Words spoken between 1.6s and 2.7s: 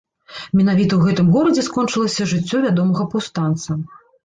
скончылася жыццё